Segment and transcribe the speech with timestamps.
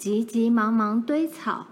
[0.00, 1.66] 急急忙忙堆草。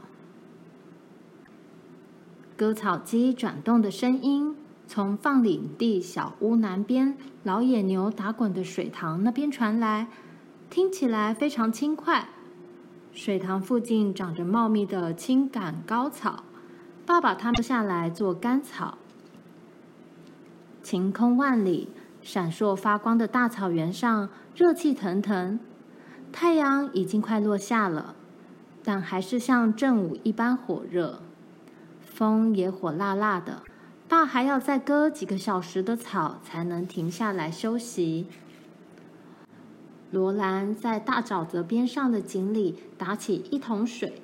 [2.59, 4.55] 割草机转动的声音
[4.87, 10.09] 从放领地小屋南边老野牛打滚的水塘那边传来，
[10.69, 12.29] 听起来非常轻快。
[13.15, 16.45] 水塘附近长着茂密的青杆高草，
[17.07, 18.99] 爸爸他们下来做干草。
[20.83, 21.89] 晴空万里，
[22.21, 25.59] 闪烁发光的大草原上热气腾腾。
[26.31, 28.15] 太阳已经快落下了，
[28.83, 31.21] 但还是像正午一般火热。
[32.03, 33.63] 风也火辣辣的，
[34.09, 38.27] 爸还要再割几个小时的草才能停下来休息。
[40.11, 44.23] 罗兰在大沼泽边上的井里打起一桶水，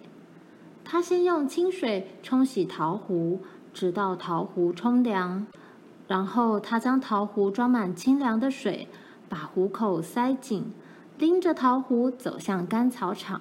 [0.83, 3.43] 他先用清水冲洗陶壶，
[3.73, 5.47] 直到陶壶冲凉。
[6.09, 8.89] 然后他将陶壶装满清凉的水，
[9.29, 10.73] 把壶口塞紧，
[11.19, 13.41] 拎着陶壶走向干草场。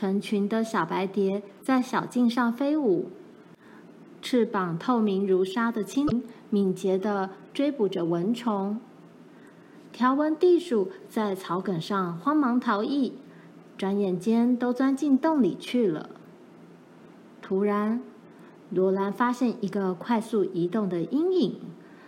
[0.00, 3.10] 成群的小白蝶在小径上飞舞，
[4.22, 8.80] 翅膀透明如纱的蜻蜓敏捷地追捕着蚊虫。
[9.92, 13.12] 条纹地鼠在草梗上慌忙逃逸，
[13.76, 16.08] 转眼间都钻进洞里去了。
[17.42, 18.00] 突然，
[18.70, 21.60] 罗兰发现一个快速移动的阴影，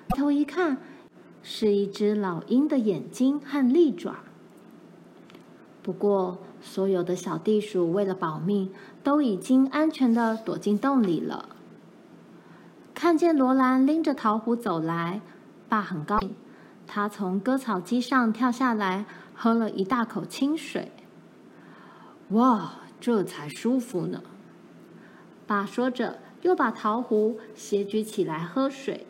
[0.08, 0.78] 抬头一看，
[1.42, 4.20] 是一只老鹰的眼睛和利爪。
[5.82, 8.70] 不过，所有的小地鼠为了保命，
[9.02, 11.50] 都已经安全的躲进洞里了。
[12.94, 15.20] 看见罗兰拎着陶壶走来，
[15.68, 16.34] 爸很高兴，
[16.86, 19.04] 他从割草机上跳下来，
[19.34, 20.92] 喝了一大口清水。
[22.28, 24.22] 哇，这才舒服呢！
[25.46, 26.18] 爸说着。
[26.42, 29.06] 又把陶壶斜举起来喝水，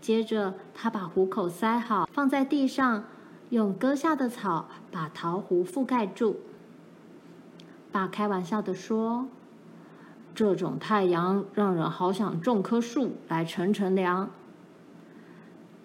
[0.00, 3.04] 接着他把壶口塞好，放在地上，
[3.50, 6.40] 用割下的草把桃核覆盖住。
[7.90, 9.28] 爸开玩笑地说
[10.34, 14.30] ：“这种太阳让人好想种棵树来乘乘凉。”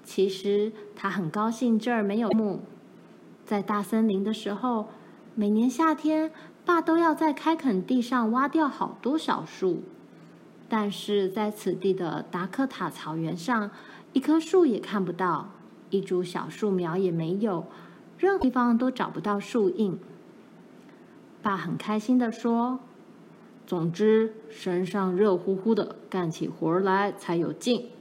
[0.04, 2.60] 其实他很高兴这儿没有木，
[3.46, 4.90] 在大森林的时候，
[5.34, 6.32] 每年夏天
[6.66, 9.84] 爸都要在开垦地上挖掉好多小树。
[10.68, 13.72] 但是在此地的达克塔草原上，
[14.12, 15.52] 一棵树也看不到，
[15.94, 17.68] 一株小树苗也没有，
[18.18, 20.00] 任何地方都找不到树荫。
[21.44, 22.80] 爸很开心地说
[23.68, 27.92] ：“总之，身上热乎乎的，干起活来才有劲。”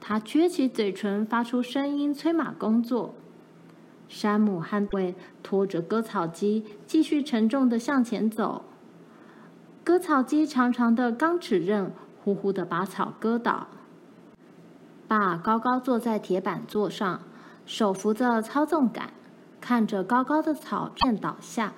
[0.00, 3.14] 他撅起嘴唇，发出声音催马工作。
[4.08, 8.64] 山姆和卫拖着割草机，继续沉重的向前走。
[9.84, 13.68] 割草机长长的钢齿刃呼呼的把草割倒。
[15.12, 17.20] 爸高高坐在铁板座上，
[17.66, 19.12] 手扶着操纵杆，
[19.60, 21.74] 看着高高的草片倒下。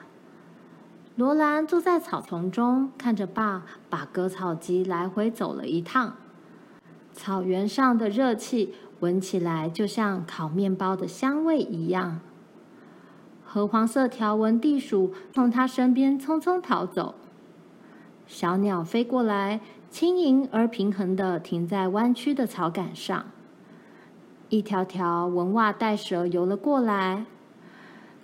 [1.17, 6.15] 罗兰坐在草丛中，看着爸把割草机来回走了一趟。
[7.13, 12.21] 草原上的热气闻起来就像烤面包的香味一样。
[13.45, 17.17] 褐黄色条纹地鼠从他身边匆匆逃走。
[18.27, 23.27] 小鸟飞过来，轻盈而平衡的停在弯曲的草杆上。
[24.49, 27.27] 一条条纹袜带蛇游了过来，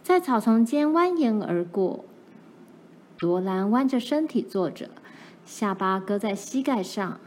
[0.03, 2.05] 在草丛间蜿蜒而过。
[3.19, 4.91] 罗兰弯着身体坐着，
[5.45, 7.21] 下巴搁在膝盖上。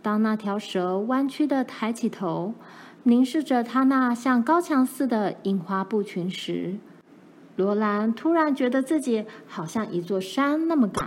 [0.00, 2.54] 当那条蛇弯曲的抬起头，
[3.02, 6.78] 凝视着它那像高墙似的印花布裙时，
[7.56, 11.02] 罗兰突然觉得自己好像一座山那么高。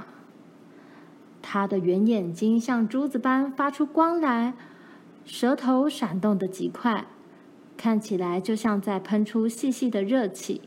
[1.41, 4.53] 他的圆眼睛像珠子般发出光来，
[5.25, 7.05] 舌头闪动得极快，
[7.75, 10.61] 看起来就像在喷出细细的热气。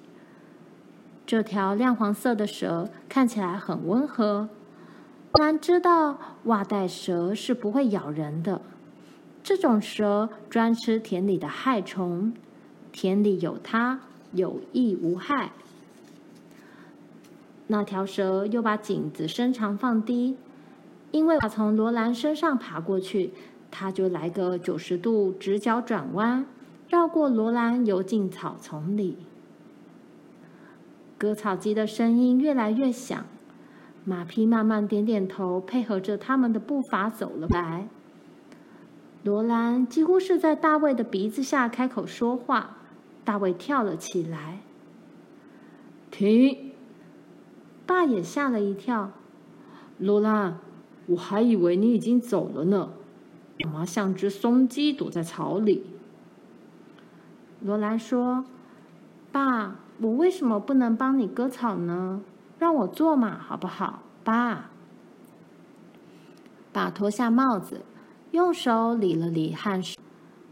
[1.26, 4.48] 这条亮黄色的蛇看起来很温和。
[5.32, 8.60] 罗兰知道袜带蛇是不会咬人的，
[9.42, 12.32] 这种蛇专吃田里的害虫，
[12.92, 14.00] 田里有它，
[14.32, 15.52] 有益无害。
[17.66, 20.36] 那条蛇又把颈子伸长放低。
[21.14, 23.30] 因为要从罗兰身上爬过去，
[23.70, 26.44] 他就来个九十度直角转弯，
[26.88, 29.18] 绕过罗兰游进草丛里。
[31.16, 33.26] 割草机的声音越来越响，
[34.04, 37.86] 马匹慢慢点点头，配合着他们的步伐走了来。
[39.22, 42.78] 罗兰几乎是在大卫的鼻子下开口说话，
[43.24, 44.58] 大卫跳了起来。
[46.10, 46.72] 停！
[47.86, 49.12] 爸也吓了一跳，
[49.98, 50.58] 罗兰。
[51.06, 52.90] 我还以为你已经走了呢，
[53.58, 55.84] 干嘛像只松鸡躲在草里？
[57.60, 58.44] 罗兰说
[59.32, 62.22] ：“爸，我为什么不能帮你割草呢？
[62.58, 64.02] 让我做嘛，好不好？
[64.22, 64.70] 爸。
[66.72, 67.82] 爸脱下帽子，
[68.32, 69.96] 用手理了理汗水。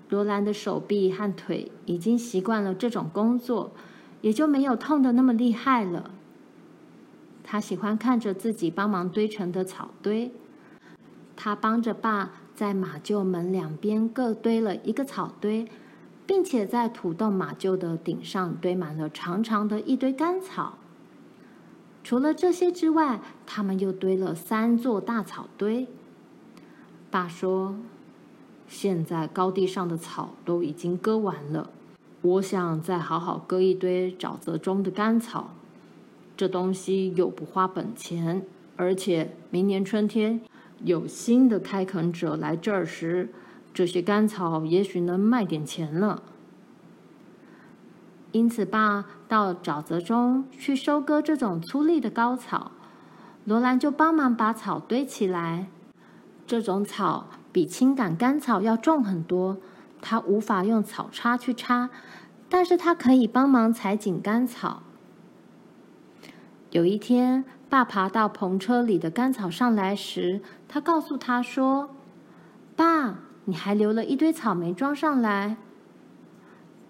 [0.09, 3.73] 罗兰的手臂和腿已经习惯了这种工作，
[4.21, 6.11] 也就没有痛的那么厉害了。
[7.45, 10.33] 他喜欢看着自己帮忙堆成的草堆。
[11.35, 15.67] 他帮着爸在马厩门两边各堆了一个草堆，
[16.27, 20.79] 并且在土洞马厩的顶上堆满了长长的一堆干草。
[22.05, 25.89] 除了这些之外，他们又堆了三座大草堆。
[27.11, 27.77] 爸说
[28.69, 31.71] ：“现在高地上的草都已经割完了，
[32.23, 35.55] 我想再好好割一堆沼泽中的干草。
[36.43, 38.45] 这东西又不花本钱，
[38.75, 40.41] 而且明年春天
[40.83, 43.33] 有新的开垦者来这儿时，
[43.73, 46.21] 这些干草也许能卖点钱呢。
[48.33, 52.73] 因此，爸到沼泽中去收割这种粗粝的高草，
[53.45, 55.69] 罗兰就帮忙把草堆起来。”
[56.45, 59.59] 这种草比青杆干草要重很多，
[60.01, 61.91] 他无法用草叉去插，
[62.49, 64.83] 但是他可以帮忙采紧干草。
[66.73, 71.91] 有一天，爸爬到篷车里的干草上来时，他告诉他说
[72.75, 75.59] ：“爸，你还留了一堆草莓装上来。”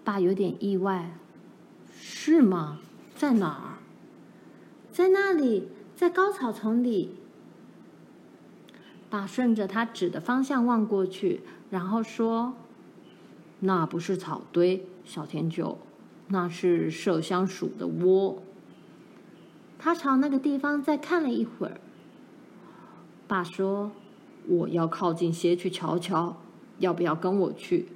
[0.05, 1.11] 爸有点意外
[1.93, 2.79] ：“是吗？
[3.13, 3.83] 在哪儿？
[4.89, 7.17] 在那里，在高草丛里。”
[9.11, 12.53] 爸顺着他指的方向望过去，然后说
[13.59, 15.77] ：“那不是草堆，小甜酒，
[16.29, 18.41] 那是麝香鼠的窝。”
[19.83, 21.81] 他朝那个地方再看了一会儿。
[23.27, 23.91] 爸说
[24.47, 26.37] ：“我要靠近些去瞧瞧，
[26.79, 27.89] 要不要跟我去？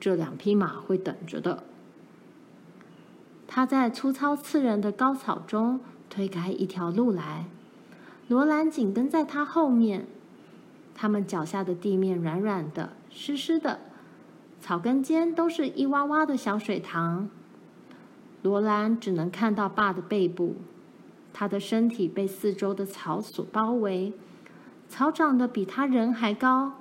[0.00, 1.64] 这两匹马会等着的。”
[3.46, 7.44] 他在粗糙刺人的高草中推开一条路来，
[8.26, 10.06] 罗兰紧跟在他后面。
[10.94, 13.80] 他们脚下的地面软软的、湿湿的，
[14.58, 17.28] 草根间都是一洼洼的小水塘。
[18.40, 20.56] 罗兰只能看到爸的背部，
[21.32, 24.12] 他的身体被四周的草所包围，
[24.88, 26.72] 草长得比他人还高。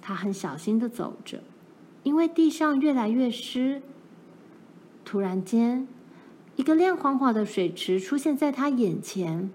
[0.00, 1.42] 他很小心地走着，
[2.02, 3.82] 因为地上越来越湿。
[5.04, 5.88] 突然间，
[6.56, 9.50] 一个亮晃晃的水池出现在他眼前。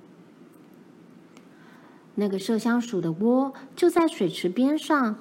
[2.15, 5.15] 那个麝香鼠的窝就在水池边上，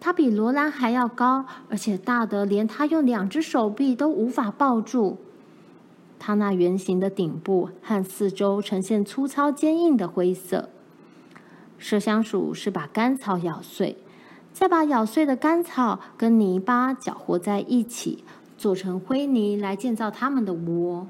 [0.00, 5.18] 它比罗兰还要高，而且大得连他用两只手臂都无法抱住。
[6.24, 10.68] 它那圆形的顶部和四周呈现粗糙坚硬的灰色。
[11.80, 13.96] 麝香鼠是把干草咬碎，
[14.52, 18.22] 再把咬碎的干草跟泥巴搅和在一起，
[18.56, 21.08] 做成灰泥来建造它们的窝。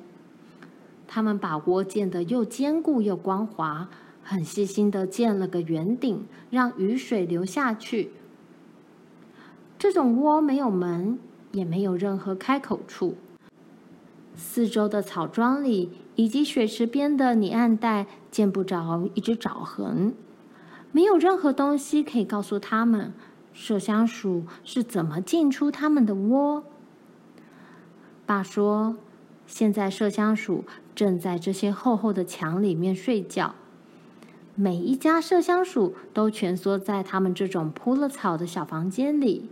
[1.06, 3.91] 它们把窝建得又坚固又光滑。
[4.25, 8.12] 很细心的建了个圆顶，让雨水流下去。
[9.79, 11.19] 这种窝没有门，
[11.50, 13.17] 也没有任何开口处。
[14.34, 20.15] 四周的草桩里以及水池边的泥岸带见不着一只爪痕，
[20.91, 23.12] 没有任何东西可以告诉他们
[23.55, 26.65] 麝香鼠是怎么进出他们的窝。
[28.24, 28.96] 爸说，
[29.46, 33.55] 现在麝香鼠正在这些厚厚的墙里面睡觉。
[34.55, 39.48] 每一家麝香鼠都蜷缩在他们这种铺了草的小房间里。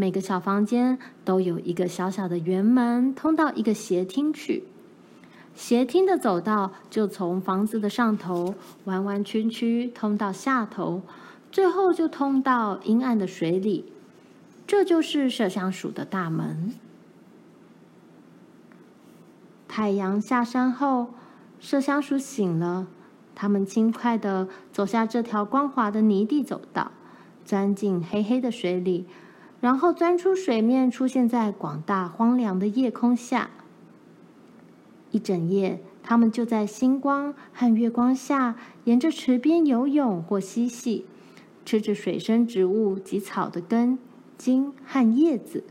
[0.00, 4.62] 每个小房间都有一个小小的圆门，通到一个斜厅去。
[5.56, 11.02] 斜厅的走道就从房子的上头弯弯曲曲通到下头，
[11.50, 13.92] 最后就通到阴暗的水里。
[14.68, 16.74] 这就是麝香鼠的大门。
[19.66, 21.08] 太阳下山后，
[21.60, 22.86] 麝香鼠醒了。
[23.34, 26.92] 他们轻快地走下这条光滑的泥地走道，
[27.44, 29.06] 钻进黑黑的水里，
[29.60, 33.50] 然后钻出水面，出现在广大荒凉的夜空下。
[35.10, 41.06] 一整夜，他们就在星光和月光下，沿着池边游泳或嬉戏，
[41.64, 43.98] 吃着水生植物及草的根、
[44.36, 45.64] 茎和叶子。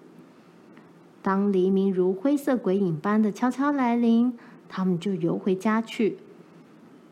[1.22, 6.18] 当黎明如灰色鬼影般的悄悄来临，他们就游回家去。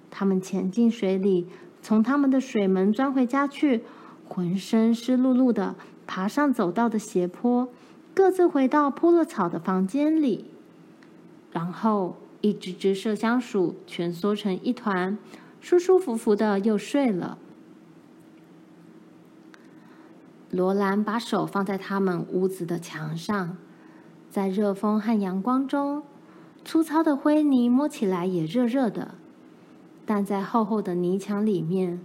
[0.09, 1.47] 他们潜进水里，
[1.81, 3.83] 从他们的水门钻回家去，
[4.27, 5.75] 浑身湿漉漉的，
[6.07, 7.69] 爬上走道的斜坡，
[8.13, 10.45] 各自回到铺了草的房间里。
[11.51, 15.17] 然后，一只只麝香鼠蜷缩成一团，
[15.61, 17.37] 舒舒服服的又睡了。
[20.51, 23.57] 罗兰把手放在他们屋子的墙上，
[24.29, 26.03] 在热风和阳光中，
[26.63, 29.15] 粗糙的灰泥摸起来也热热的，
[30.05, 31.99] 但在厚厚的泥墙里面，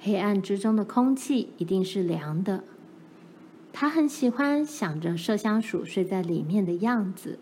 [0.00, 2.62] 黑暗之中的空气一定是凉的。
[3.72, 7.38] 他很喜欢想着麝香鼠睡在里面的样子。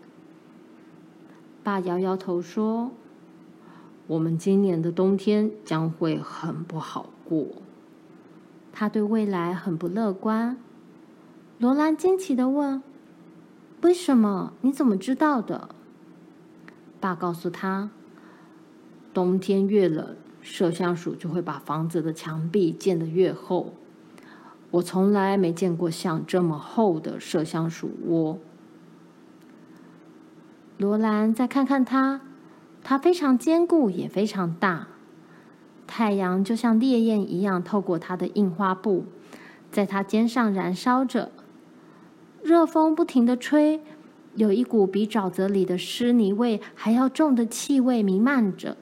[1.63, 2.91] 爸摇摇头说
[4.07, 7.47] ：“我们今年的冬天将会很不好过。”
[8.71, 10.57] 他对未来很不乐观。
[11.57, 12.83] 罗兰惊奇的问
[13.81, 14.53] ：“为什么？
[14.61, 15.69] 你怎么知道的？”
[17.01, 17.89] 爸告诉他
[19.13, 23.73] ：“冬天越冷，麝香鼠就会把房子的墙壁建得越厚。
[24.71, 28.39] 我从来没见过像这么厚的麝香鼠窝。”
[30.77, 32.21] 罗兰再看看它，
[32.83, 34.87] 它非常坚固，也非常大。
[35.87, 39.05] 太阳就像烈焰一样透过它的印花布，
[39.71, 41.31] 在它肩上燃烧着。
[42.43, 43.81] 热风不停的吹，
[44.35, 48.77] 有一股比沼泽里的湿泥味还要重的气味弥漫着。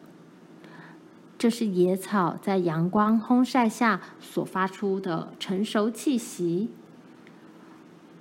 [1.46, 6.72] 这是野草在阳光烘晒下所发出的成熟气息。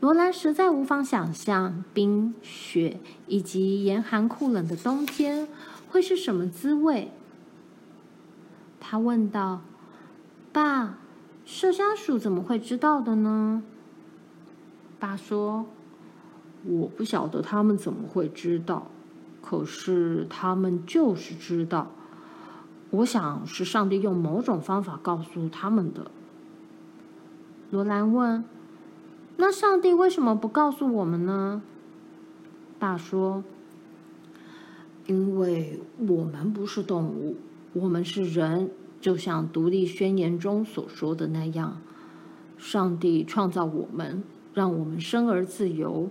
[0.01, 5.49] 罗兰实在无法想象冰雪以及严寒酷冷的冬天
[5.89, 7.13] 会是什么滋味。
[8.79, 9.63] 他问道
[10.53, 10.99] ：“爸，
[11.47, 13.63] 麝香鼠怎么会知道的呢？”
[15.01, 15.65] 爸说
[16.63, 18.89] ：“我不晓得他们怎么会知道，
[19.41, 21.91] 可是他们就是知道。
[22.97, 26.11] 我想是上帝用某种方法告诉他们的。”
[27.71, 28.45] 罗兰问
[29.39, 31.63] ：“那上帝为什么不告诉我们呢？”
[32.79, 33.45] 爸说
[35.07, 37.37] ：“因为我们不是动物，
[37.73, 38.71] 我们是人，
[39.01, 41.81] 就像独立宣言中所说的那样，
[42.57, 44.23] 上帝创造我们。”
[44.55, 46.09] 让我们生而自由，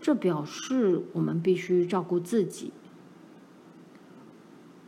[0.00, 2.72] 这表示我们必须照顾自己。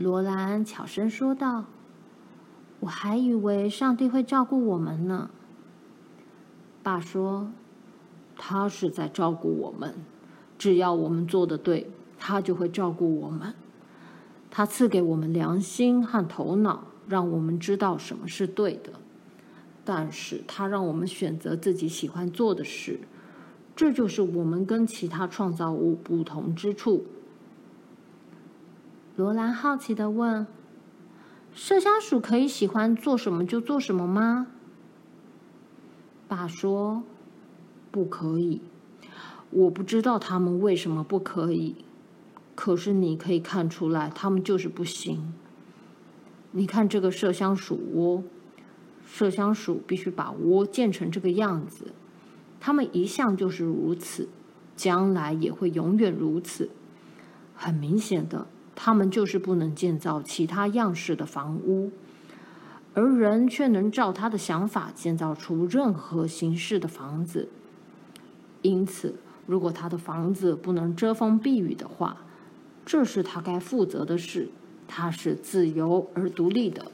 [0.01, 1.67] 罗兰悄声说道
[2.81, 5.29] ：“我还以为上帝会照顾我们呢。”
[6.83, 7.53] 爸说
[8.35, 9.95] ：“他是在照顾我们，
[10.57, 13.53] 只要我们做的对，他就会照顾我们。
[14.51, 18.93] 他赐给我们良心和头脑，让我们知道什么是对的。”
[19.85, 23.01] 但是他让我们选择自己喜欢做的事，
[23.77, 27.05] 这就是我们跟其他创造物不同之处。
[29.21, 30.47] 罗兰好奇的问
[31.55, 34.47] ：“麝香鼠可以喜欢做什么就做什么吗？”
[36.27, 37.03] 爸说
[37.93, 38.63] ：“不可以。
[39.51, 41.85] 我不知道他们为什么不可以，
[42.55, 45.35] 可是你可以看出来，他们就是不行。
[46.53, 48.25] 你看这个麝香鼠窝。”
[49.07, 51.93] 麝香鼠必须把窝建成这个样子，
[52.59, 54.31] 他们一向就是如此，
[54.75, 56.71] 将来也会永远如此。
[57.55, 58.47] 很明显的，
[58.83, 61.91] 他们就是不能建造其他样式的房屋，
[62.95, 67.51] 而人却能照他的想法建造出任何形式的房子。
[68.63, 72.25] 因此，如果他的房子不能遮风避雨的话，
[72.87, 74.49] 这是他该负责的事。
[74.89, 76.91] 他是自由而独立的。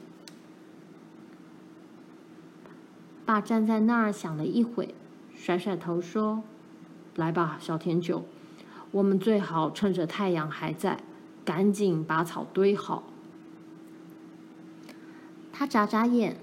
[3.25, 4.93] 爸站在那儿想了一会，
[5.33, 6.43] 甩甩头说
[7.15, 8.25] ：“来吧，小甜酒，
[8.91, 10.99] 我们最好趁着太阳还在，
[11.47, 13.03] 赶紧把草堆好。”
[15.53, 16.35] 他眨眨眼，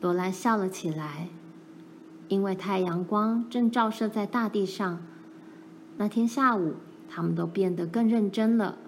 [0.00, 1.30] 罗兰笑了起来，
[2.28, 5.00] 因为太阳光正照射在大地上。
[5.96, 6.76] 那天下午，
[7.08, 8.78] 他们都变得更认真了。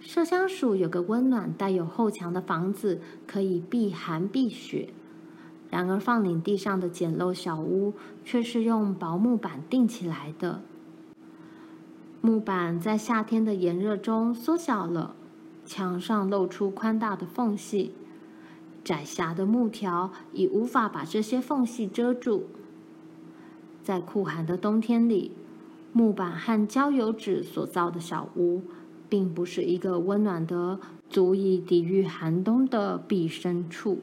[0.00, 4.88] 麝香鼠有个温暖、带有后墙的房子，可以避寒避雪。
[5.70, 7.92] 然而，放领地上的简陋小屋
[8.24, 10.62] 却是用薄木板钉起来的。
[12.20, 15.14] 木板在夏天的炎热中缩小了，
[15.64, 17.94] 墙上露出宽大的缝隙。
[18.82, 22.48] 窄狭的木条已无法把这些缝隙遮住。
[23.84, 25.30] 在酷寒的冬天里，
[25.92, 28.62] 木板和焦油纸所造的小屋，
[29.08, 34.00] 并不是一个温暖的、足以抵御寒冬的避身处。